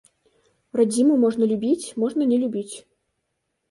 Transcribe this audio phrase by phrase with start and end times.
[0.81, 2.75] Радзіму можна любіць, можна не любіць.